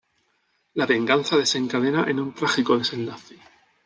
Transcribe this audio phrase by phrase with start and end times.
[0.73, 3.37] La venganza desencadena en un trágico desenlace.